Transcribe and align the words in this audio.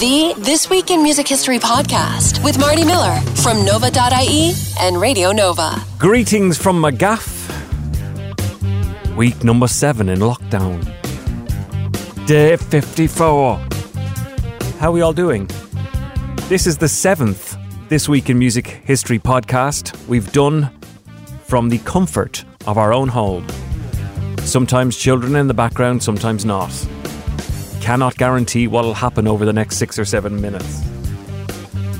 The 0.00 0.34
This 0.36 0.68
Week 0.68 0.90
in 0.90 1.02
Music 1.02 1.26
History 1.26 1.58
podcast 1.58 2.44
with 2.44 2.58
Marty 2.58 2.84
Miller 2.84 3.18
from 3.36 3.64
Nova.ie 3.64 4.52
and 4.78 5.00
Radio 5.00 5.32
Nova. 5.32 5.82
Greetings 5.98 6.58
from 6.58 6.82
McGaff. 6.82 7.32
Week 9.16 9.42
number 9.42 9.66
seven 9.66 10.10
in 10.10 10.18
lockdown. 10.18 10.84
Day 12.26 12.58
54. 12.58 13.56
How 14.78 14.88
are 14.90 14.92
we 14.92 15.00
all 15.00 15.14
doing? 15.14 15.48
This 16.48 16.66
is 16.66 16.76
the 16.76 16.90
seventh 16.90 17.56
This 17.88 18.06
Week 18.06 18.28
in 18.28 18.38
Music 18.38 18.66
History 18.66 19.18
podcast 19.18 19.96
we've 20.08 20.30
done 20.30 20.68
from 21.44 21.70
the 21.70 21.78
comfort 21.78 22.44
of 22.66 22.76
our 22.76 22.92
own 22.92 23.08
home. 23.08 23.46
Sometimes 24.40 24.94
children 24.98 25.36
in 25.36 25.48
the 25.48 25.54
background, 25.54 26.02
sometimes 26.02 26.44
not. 26.44 26.70
Cannot 27.86 28.16
guarantee 28.16 28.66
what'll 28.66 28.94
happen 28.94 29.28
over 29.28 29.44
the 29.44 29.52
next 29.52 29.76
six 29.76 29.96
or 29.96 30.04
seven 30.04 30.40
minutes. 30.40 30.82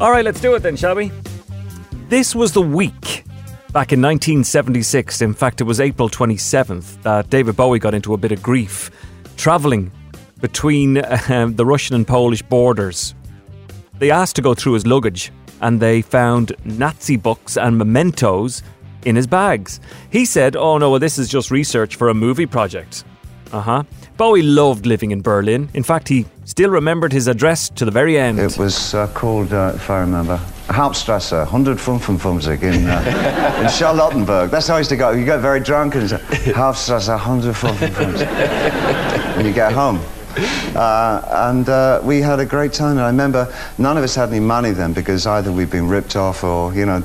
All 0.00 0.10
right, 0.10 0.24
let's 0.24 0.40
do 0.40 0.54
it 0.54 0.60
then, 0.60 0.76
shall 0.76 0.94
we? 0.94 1.12
This 2.08 2.34
was 2.34 2.52
the 2.52 2.62
week 2.62 3.22
back 3.70 3.92
in 3.92 4.00
1976. 4.00 5.20
In 5.20 5.34
fact, 5.34 5.60
it 5.60 5.64
was 5.64 5.80
April 5.80 6.08
27th 6.08 7.02
that 7.02 7.28
David 7.28 7.54
Bowie 7.54 7.78
got 7.78 7.92
into 7.92 8.14
a 8.14 8.16
bit 8.16 8.32
of 8.32 8.42
grief 8.42 8.90
travelling 9.36 9.92
between 10.40 11.04
um, 11.30 11.54
the 11.54 11.66
Russian 11.66 11.96
and 11.96 12.08
Polish 12.08 12.40
borders. 12.40 13.14
They 13.98 14.10
asked 14.10 14.36
to 14.36 14.42
go 14.42 14.54
through 14.54 14.72
his 14.72 14.86
luggage 14.86 15.32
and 15.60 15.80
they 15.80 16.00
found 16.00 16.54
Nazi 16.64 17.18
books 17.18 17.58
and 17.58 17.76
mementos 17.76 18.62
in 19.04 19.16
his 19.16 19.26
bags. 19.26 19.80
He 20.10 20.24
said, 20.24 20.56
Oh 20.56 20.78
no, 20.78 20.92
well, 20.92 20.98
this 20.98 21.18
is 21.18 21.28
just 21.28 21.50
research 21.50 21.96
for 21.96 22.08
a 22.08 22.14
movie 22.14 22.46
project. 22.46 23.04
Uh 23.52 23.60
huh. 23.60 23.82
Bowie 24.16 24.42
loved 24.42 24.86
living 24.86 25.10
in 25.10 25.22
Berlin. 25.22 25.68
In 25.74 25.82
fact, 25.82 26.08
he 26.08 26.26
still 26.44 26.70
remembered 26.70 27.12
his 27.12 27.26
address 27.26 27.68
to 27.70 27.84
the 27.84 27.90
very 27.90 28.16
end. 28.16 28.38
It 28.38 28.56
was 28.56 28.94
uh, 28.94 29.08
called, 29.08 29.52
uh, 29.52 29.72
if 29.74 29.90
I 29.90 30.00
remember, 30.00 30.36
Hauptstrasse, 30.68 31.32
100 31.32 31.78
Fünfundfünfzig 31.78 32.62
in, 32.62 32.86
uh, 32.86 33.58
in 33.60 33.68
Charlottenburg. 33.68 34.50
That's 34.50 34.68
how 34.68 34.76
I 34.76 34.78
used 34.78 34.90
to 34.90 34.96
go. 34.96 35.10
You 35.10 35.24
get 35.24 35.40
very 35.40 35.58
drunk 35.58 35.96
and 35.96 36.08
say, 36.08 36.18
Hauptstrasse, 36.52 37.08
100 37.08 37.54
Fünfundfünfzig 37.54 39.36
when 39.36 39.46
you 39.46 39.52
get 39.52 39.72
home. 39.72 39.98
Uh, 40.74 41.52
and 41.52 41.68
uh, 41.68 42.00
we 42.02 42.20
had 42.20 42.40
a 42.40 42.44
great 42.44 42.72
time. 42.72 42.92
And 42.92 43.02
I 43.02 43.06
remember 43.06 43.54
none 43.78 43.96
of 43.96 44.02
us 44.02 44.16
had 44.16 44.30
any 44.30 44.40
money 44.40 44.72
then 44.72 44.92
because 44.92 45.24
either 45.24 45.52
we'd 45.52 45.70
been 45.70 45.88
ripped 45.88 46.16
off 46.16 46.42
or, 46.42 46.74
you 46.74 46.84
know, 46.84 47.00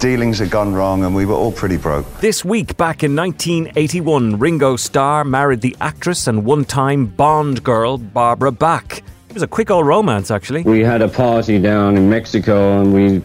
dealings 0.00 0.40
had 0.40 0.50
gone 0.50 0.74
wrong 0.74 1.04
and 1.04 1.14
we 1.14 1.24
were 1.24 1.34
all 1.34 1.52
pretty 1.52 1.76
broke. 1.76 2.04
This 2.20 2.44
week, 2.44 2.76
back 2.76 3.04
in 3.04 3.14
1981, 3.14 4.40
Ringo 4.40 4.74
Starr 4.74 5.24
married 5.24 5.60
the 5.60 5.76
actress 5.80 6.26
and 6.26 6.44
one 6.44 6.64
time 6.64 7.06
Bond 7.06 7.62
girl 7.62 7.96
Barbara 7.96 8.50
Bach. 8.50 8.98
It 8.98 9.34
was 9.34 9.42
a 9.44 9.46
quick 9.46 9.70
old 9.70 9.86
romance, 9.86 10.32
actually. 10.32 10.62
We 10.64 10.80
had 10.80 11.00
a 11.00 11.08
party 11.08 11.60
down 11.60 11.96
in 11.96 12.10
Mexico 12.10 12.80
and 12.80 12.92
we 12.92 13.22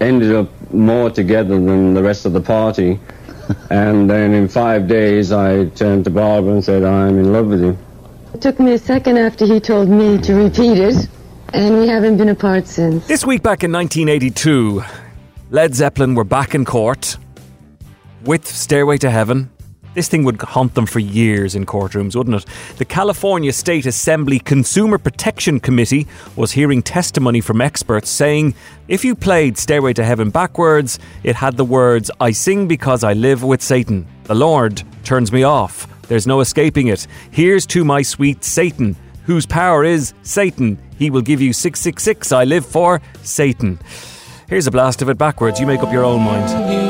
ended 0.00 0.34
up 0.34 0.50
more 0.72 1.08
together 1.08 1.54
than 1.54 1.94
the 1.94 2.02
rest 2.02 2.26
of 2.26 2.34
the 2.34 2.42
party. 2.42 3.00
and 3.70 4.08
then 4.08 4.34
in 4.34 4.48
five 4.48 4.86
days, 4.86 5.32
I 5.32 5.64
turned 5.70 6.04
to 6.04 6.10
Barbara 6.10 6.52
and 6.52 6.64
said, 6.64 6.84
I'm 6.84 7.18
in 7.18 7.32
love 7.32 7.46
with 7.46 7.62
you. 7.62 7.78
It 8.32 8.40
took 8.40 8.60
me 8.60 8.72
a 8.74 8.78
second 8.78 9.18
after 9.18 9.44
he 9.44 9.58
told 9.58 9.88
me 9.88 10.16
to 10.18 10.34
repeat 10.34 10.78
it, 10.78 11.08
and 11.52 11.80
we 11.80 11.88
haven't 11.88 12.16
been 12.16 12.28
apart 12.28 12.68
since. 12.68 13.04
This 13.08 13.24
week 13.24 13.42
back 13.42 13.64
in 13.64 13.72
1982, 13.72 14.84
Led 15.50 15.74
Zeppelin 15.74 16.14
were 16.14 16.22
back 16.24 16.54
in 16.54 16.64
court 16.64 17.16
with 18.24 18.46
Stairway 18.46 18.98
to 18.98 19.10
Heaven. 19.10 19.50
This 19.94 20.06
thing 20.06 20.22
would 20.22 20.40
haunt 20.40 20.76
them 20.76 20.86
for 20.86 21.00
years 21.00 21.56
in 21.56 21.66
courtrooms, 21.66 22.14
wouldn't 22.14 22.36
it? 22.36 22.46
The 22.78 22.84
California 22.84 23.52
State 23.52 23.86
Assembly 23.86 24.38
Consumer 24.38 24.98
Protection 24.98 25.58
Committee 25.58 26.06
was 26.36 26.52
hearing 26.52 26.82
testimony 26.82 27.40
from 27.40 27.60
experts 27.60 28.08
saying 28.08 28.54
if 28.86 29.04
you 29.04 29.16
played 29.16 29.58
Stairway 29.58 29.92
to 29.94 30.04
Heaven 30.04 30.30
backwards, 30.30 31.00
it 31.24 31.34
had 31.34 31.56
the 31.56 31.64
words, 31.64 32.12
I 32.20 32.30
sing 32.30 32.68
because 32.68 33.02
I 33.02 33.14
live 33.14 33.42
with 33.42 33.60
Satan. 33.60 34.06
The 34.24 34.36
Lord 34.36 34.84
turns 35.02 35.32
me 35.32 35.42
off. 35.42 35.88
There's 36.10 36.26
no 36.26 36.40
escaping 36.40 36.88
it. 36.88 37.06
Here's 37.30 37.64
to 37.66 37.84
my 37.84 38.02
sweet 38.02 38.42
Satan, 38.42 38.96
whose 39.26 39.46
power 39.46 39.84
is 39.84 40.12
Satan. 40.24 40.76
He 40.98 41.08
will 41.08 41.22
give 41.22 41.40
you 41.40 41.52
666. 41.52 42.32
I 42.32 42.42
live 42.42 42.66
for 42.66 43.00
Satan. 43.22 43.78
Here's 44.48 44.66
a 44.66 44.72
blast 44.72 45.02
of 45.02 45.08
it 45.08 45.18
backwards. 45.18 45.60
You 45.60 45.68
make 45.68 45.84
up 45.84 45.92
your 45.92 46.04
own 46.04 46.22
mind. 46.22 46.89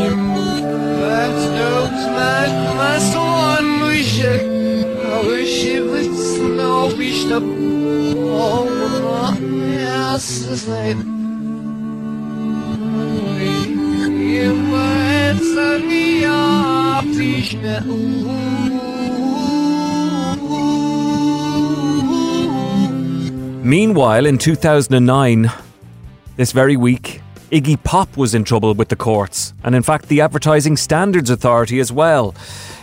Meanwhile, 23.70 24.26
in 24.26 24.36
2009, 24.36 25.48
this 26.34 26.50
very 26.50 26.76
week, 26.76 27.22
Iggy 27.53 27.81
Pop 27.84 28.16
was 28.16 28.34
in 28.34 28.42
trouble 28.42 28.75
with 28.75 28.88
the 28.88 28.97
courts, 28.97 29.54
and 29.62 29.76
in 29.76 29.84
fact, 29.84 30.08
the 30.08 30.22
Advertising 30.22 30.76
Standards 30.76 31.31
Authority 31.31 31.78
as 31.78 31.92
well. 31.92 32.34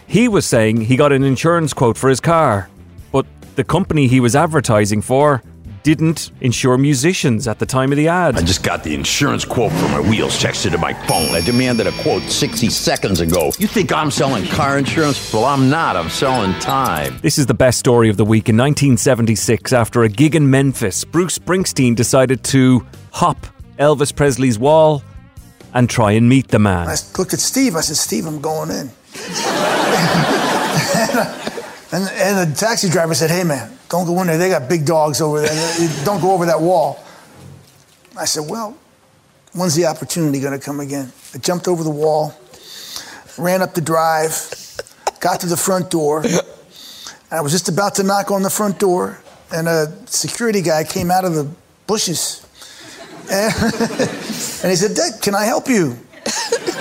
He 0.07 0.29
was 0.29 0.45
saying 0.45 0.79
he 0.79 0.95
got 0.95 1.11
an 1.11 1.25
insurance 1.25 1.73
quote 1.73 1.97
for 1.97 2.09
his 2.09 2.21
car, 2.21 2.69
but 3.11 3.25
the 3.57 3.65
company 3.65 4.07
he 4.07 4.21
was 4.21 4.33
advertising 4.33 5.01
for 5.01 5.43
didn't 5.87 6.31
insure 6.41 6.77
musicians 6.77 7.47
at 7.47 7.59
the 7.59 7.65
time 7.65 7.93
of 7.93 7.97
the 7.97 8.09
ad. 8.09 8.35
I 8.35 8.41
just 8.41 8.61
got 8.61 8.83
the 8.83 8.93
insurance 8.93 9.45
quote 9.45 9.71
for 9.71 9.87
my 9.87 10.01
wheels 10.01 10.37
texted 10.37 10.71
to 10.71 10.77
my 10.77 10.93
phone. 11.07 11.29
I 11.29 11.39
demanded 11.39 11.87
a 11.87 11.93
quote 12.01 12.23
60 12.23 12.69
seconds 12.69 13.21
ago. 13.21 13.53
You 13.57 13.67
think 13.67 13.93
I'm 13.93 14.11
selling 14.11 14.45
car 14.47 14.77
insurance? 14.77 15.31
Well, 15.31 15.45
I'm 15.45 15.69
not. 15.69 15.95
I'm 15.95 16.09
selling 16.09 16.51
time. 16.59 17.17
This 17.21 17.37
is 17.37 17.45
the 17.45 17.53
best 17.53 17.79
story 17.79 18.09
of 18.09 18.17
the 18.17 18.25
week. 18.25 18.49
In 18.49 18.57
1976, 18.57 19.71
after 19.71 20.03
a 20.03 20.09
gig 20.09 20.35
in 20.35 20.49
Memphis, 20.51 21.05
Bruce 21.05 21.39
Springsteen 21.39 21.95
decided 21.95 22.43
to 22.43 22.85
hop 23.13 23.47
Elvis 23.79 24.13
Presley's 24.13 24.59
wall 24.59 25.01
and 25.73 25.89
try 25.89 26.11
and 26.11 26.27
meet 26.27 26.49
the 26.49 26.59
man. 26.59 26.89
I 26.89 26.97
looked 27.17 27.31
at 27.33 27.39
Steve. 27.39 27.77
I 27.77 27.79
said, 27.79 27.95
Steve, 27.95 28.25
I'm 28.25 28.41
going 28.41 28.71
in. 28.71 28.91
and, 31.97 32.09
and 32.11 32.51
the 32.51 32.55
taxi 32.55 32.89
driver 32.89 33.15
said, 33.15 33.31
Hey, 33.31 33.43
man, 33.43 33.71
don't 33.89 34.05
go 34.05 34.21
in 34.21 34.27
there. 34.27 34.37
They 34.37 34.49
got 34.49 34.69
big 34.69 34.85
dogs 34.85 35.19
over 35.19 35.41
there. 35.41 36.05
Don't 36.05 36.21
go 36.21 36.31
over 36.31 36.45
that 36.45 36.61
wall. 36.61 37.03
I 38.15 38.25
said, 38.25 38.49
Well, 38.49 38.77
when's 39.53 39.75
the 39.75 39.85
opportunity 39.85 40.39
going 40.39 40.57
to 40.57 40.63
come 40.63 40.79
again? 40.79 41.11
I 41.33 41.39
jumped 41.39 41.67
over 41.67 41.83
the 41.83 41.89
wall, 41.89 42.33
ran 43.37 43.61
up 43.61 43.73
the 43.73 43.81
drive, 43.81 44.31
got 45.19 45.39
to 45.41 45.47
the 45.47 45.57
front 45.57 45.89
door. 45.89 46.21
And 46.23 46.41
I 47.31 47.41
was 47.41 47.51
just 47.51 47.67
about 47.67 47.95
to 47.95 48.03
knock 48.03 48.29
on 48.29 48.43
the 48.43 48.49
front 48.49 48.79
door, 48.79 49.19
and 49.51 49.67
a 49.67 49.91
security 50.05 50.61
guy 50.61 50.83
came 50.83 51.09
out 51.09 51.25
of 51.25 51.33
the 51.33 51.49
bushes. 51.87 52.45
And, 53.31 53.53
and 53.63 54.69
he 54.69 54.75
said, 54.75 54.95
Dad, 54.95 55.21
can 55.21 55.33
I 55.35 55.45
help 55.45 55.67
you? 55.67 55.97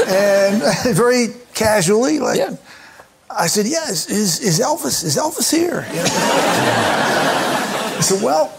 And 0.06 0.62
very 0.94 1.28
casually, 1.55 2.19
like, 2.19 2.38
Yeah. 2.38 2.56
I 3.39 3.47
said, 3.49 3.67
"Yeah, 3.67 3.89
is, 3.91 4.09
is, 4.09 4.41
is 4.41 4.61
Elvis? 4.61 5.05
Is 5.05 5.17
Elvis 5.17 5.51
here?" 5.51 5.87
I 7.97 8.01
said, 8.01 8.23
"Well, 8.23 8.53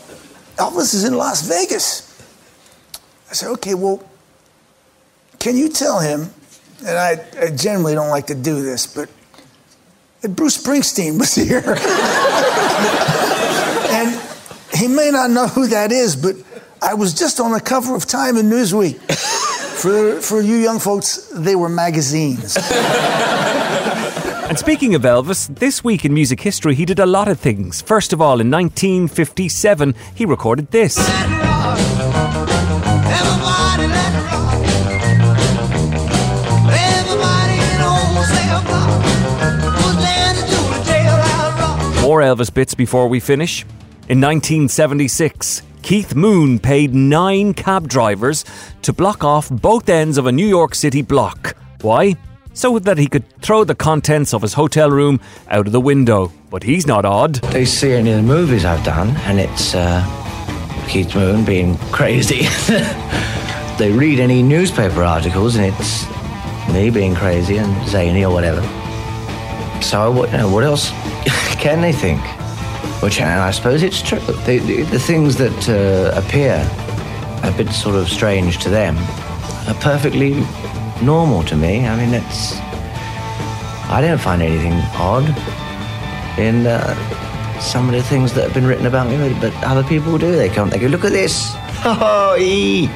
Elvis 0.58 0.94
is 0.94 1.04
in 1.04 1.16
Las 1.16 1.42
Vegas." 1.48 2.04
I 3.30 3.34
said, 3.34 3.50
"Okay, 3.54 3.74
well, 3.74 4.04
can 5.40 5.58
you 5.58 5.70
tell 5.70 6.00
him?" 6.00 6.30
And 6.86 6.98
I, 6.98 7.26
I 7.42 7.50
generally 7.50 7.96
don't 7.96 8.10
like 8.10 8.28
to 8.28 8.36
do 8.36 8.62
this, 8.62 8.86
but 8.86 9.10
Bruce 10.36 10.58
Springsteen 10.64 11.18
was 11.18 11.34
here, 11.44 11.64
and 13.92 14.22
he 14.76 14.88
may 14.88 15.10
not 15.10 15.32
know 15.32 15.48
who 15.48 15.68
that 15.68 15.92
is, 15.92 16.16
but 16.16 16.36
I 16.82 16.94
was 16.94 17.14
just 17.16 17.40
on 17.40 17.52
the 17.52 17.62
cover 17.62 17.96
of 17.96 18.06
Time 18.06 18.38
and 18.38 18.52
Newsweek. 18.52 19.46
For, 19.78 20.20
for 20.22 20.42
you 20.42 20.56
young 20.56 20.80
folks, 20.80 21.32
they 21.34 21.56
were 21.56 21.70
magazines. 21.70 22.58
And 24.48 24.58
speaking 24.58 24.96
of 24.96 25.02
Elvis, 25.02 25.54
this 25.54 25.84
week 25.84 26.06
in 26.06 26.14
music 26.14 26.40
history, 26.40 26.74
he 26.74 26.86
did 26.86 27.00
a 27.00 27.06
lot 27.06 27.28
of 27.28 27.38
things. 27.38 27.82
First 27.82 28.14
of 28.14 28.22
all, 28.22 28.40
in 28.40 28.50
1957, 28.50 29.94
he 30.16 30.26
recorded 30.26 30.72
this. 30.72 30.98
More 42.02 42.22
Elvis 42.22 42.54
bits 42.54 42.74
before 42.74 43.10
we 43.10 43.20
finish. 43.20 43.64
In 44.08 44.22
1976, 44.22 45.62
Keith 45.88 46.16
Moon 46.16 46.60
paid 46.60 46.94
nine 46.94 47.54
cab 47.54 47.88
drivers 47.88 48.44
to 48.82 48.92
block 48.92 49.24
off 49.24 49.50
both 49.50 49.88
ends 49.88 50.18
of 50.18 50.26
a 50.26 50.34
New 50.34 50.46
York 50.46 50.76
City 50.76 51.02
block. 51.02 51.56
Why? 51.80 52.18
So 52.54 52.78
that 52.80 52.98
he 52.98 53.08
could 53.08 53.24
throw 53.40 53.64
the 53.64 53.74
contents 53.74 54.34
of 54.34 54.42
his 54.42 54.52
hotel 54.52 54.92
room 54.92 55.22
out 55.48 55.66
of 55.66 55.72
the 55.72 55.80
window. 55.80 56.30
But 56.50 56.64
he's 56.64 56.86
not 56.86 57.06
odd. 57.06 57.36
They 57.36 57.64
see 57.64 57.94
any 57.94 58.12
of 58.12 58.18
the 58.18 58.24
movies 58.24 58.66
I've 58.66 58.84
done, 58.84 59.16
and 59.20 59.40
it's 59.40 59.76
uh, 59.76 60.04
Keith 60.90 61.16
Moon 61.16 61.46
being 61.46 61.78
crazy. 61.94 62.48
they 63.78 63.94
read 63.94 64.20
any 64.20 64.44
newspaper 64.44 65.04
articles 65.04 65.56
and 65.56 65.74
it's 65.74 66.06
me 66.74 66.90
being 66.90 67.16
crazy 67.16 67.60
and 67.60 67.88
zany 67.88 68.26
or 68.26 68.34
whatever. 68.34 68.62
So 69.82 70.26
you 70.26 70.32
know, 70.34 70.52
what 70.52 70.66
else 70.66 70.90
can 71.62 71.80
they 71.80 71.94
think? 71.94 72.22
Which 73.02 73.22
and 73.22 73.40
I 73.42 73.52
suppose 73.52 73.84
it's 73.84 74.02
true. 74.02 74.20
The, 74.20 74.60
the, 74.60 74.84
the 74.84 75.00
things 75.00 75.38
that 75.38 75.70
uh, 75.70 76.20
appear 76.20 76.68
a 77.44 77.52
bit 77.56 77.70
sort 77.70 77.96
of 77.96 78.10
strange 78.10 78.58
to 78.60 78.70
them 78.70 78.98
are 79.68 79.76
perfectly 79.82 80.34
normal 81.02 81.44
to 81.44 81.56
me. 81.56 81.88
I 81.88 81.96
mean, 81.96 82.14
it's. 82.14 82.58
I 83.90 84.02
don't 84.02 84.20
find 84.20 84.42
anything 84.42 84.74
odd 84.96 85.26
in 86.38 86.66
uh, 86.68 87.60
some 87.60 87.88
of 87.88 87.94
the 87.94 88.04
things 88.04 88.34
that 88.34 88.44
have 88.44 88.54
been 88.54 88.66
written 88.66 88.86
about 88.86 89.10
me, 89.10 89.18
but 89.40 89.54
other 89.64 89.84
people 89.84 90.18
do. 90.18 90.36
They 90.36 90.50
come, 90.50 90.70
they 90.70 90.80
go, 90.80 90.88
look 90.88 91.06
at 91.06 91.12
this. 91.12 91.54
Oh, 91.86 92.36
ee. 92.40 92.90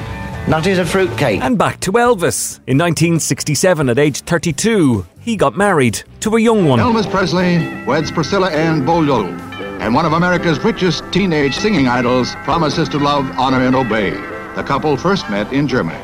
Not 0.48 0.66
as 0.66 0.78
a 0.78 0.84
fruitcake. 0.84 1.40
And 1.40 1.56
back 1.56 1.78
to 1.80 1.92
Elvis. 1.92 2.58
In 2.66 2.76
1967, 2.76 3.88
at 3.88 3.98
age 3.98 4.20
32, 4.22 5.06
he 5.20 5.36
got 5.36 5.56
married 5.56 6.02
to 6.20 6.36
a 6.36 6.40
young 6.40 6.66
one. 6.66 6.80
Elvis 6.80 7.08
Presley 7.08 7.84
weds 7.86 8.10
Priscilla 8.10 8.50
Ann 8.50 8.84
Beaulieu, 8.84 9.36
and 9.82 9.92
one 9.92 10.06
of 10.06 10.12
America's 10.12 10.60
richest 10.60 11.02
teenage 11.10 11.56
singing 11.56 11.88
idols 11.88 12.36
promises 12.44 12.88
to 12.88 12.98
love, 12.98 13.28
honor, 13.36 13.58
and 13.58 13.74
obey. 13.74 14.10
The 14.54 14.62
couple 14.62 14.96
first 14.96 15.28
met 15.28 15.52
in 15.52 15.66
Germany. 15.66 15.98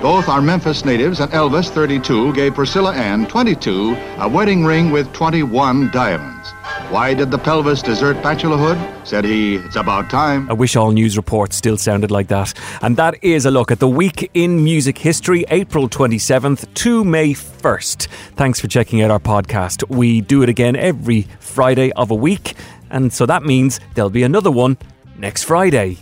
Both 0.00 0.30
are 0.30 0.40
Memphis 0.40 0.82
natives, 0.82 1.20
and 1.20 1.30
Elvis, 1.30 1.68
32, 1.68 2.32
gave 2.32 2.54
Priscilla 2.54 2.94
Ann, 2.94 3.26
22, 3.26 3.94
a 4.20 4.26
wedding 4.26 4.64
ring 4.64 4.90
with 4.90 5.12
21 5.12 5.90
diamonds. 5.90 6.29
Why 6.90 7.14
did 7.14 7.30
the 7.30 7.38
pelvis 7.38 7.82
desert 7.82 8.16
bachelorhood? 8.16 9.06
Said 9.06 9.24
he, 9.24 9.54
it's 9.54 9.76
about 9.76 10.10
time. 10.10 10.50
I 10.50 10.54
wish 10.54 10.74
all 10.74 10.90
news 10.90 11.16
reports 11.16 11.54
still 11.54 11.76
sounded 11.76 12.10
like 12.10 12.26
that. 12.28 12.52
And 12.82 12.96
that 12.96 13.22
is 13.22 13.46
a 13.46 13.50
look 13.52 13.70
at 13.70 13.78
the 13.78 13.86
week 13.86 14.28
in 14.34 14.64
music 14.64 14.98
history, 14.98 15.44
April 15.50 15.88
27th 15.88 16.74
to 16.74 17.04
May 17.04 17.32
1st. 17.32 18.08
Thanks 18.34 18.58
for 18.58 18.66
checking 18.66 19.02
out 19.02 19.12
our 19.12 19.20
podcast. 19.20 19.88
We 19.88 20.20
do 20.20 20.42
it 20.42 20.48
again 20.48 20.74
every 20.74 21.28
Friday 21.38 21.92
of 21.92 22.10
a 22.10 22.16
week, 22.16 22.54
and 22.90 23.12
so 23.12 23.24
that 23.24 23.44
means 23.44 23.78
there'll 23.94 24.10
be 24.10 24.24
another 24.24 24.50
one 24.50 24.76
next 25.16 25.44
Friday. 25.44 25.96